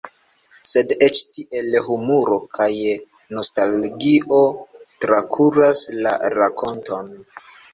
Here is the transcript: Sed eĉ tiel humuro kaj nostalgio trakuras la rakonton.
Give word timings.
Sed 0.69 0.93
eĉ 1.07 1.19
tiel 1.35 1.77
humuro 1.89 2.39
kaj 2.59 2.69
nostalgio 3.39 4.41
trakuras 5.07 5.85
la 6.07 6.19
rakonton. 6.39 7.17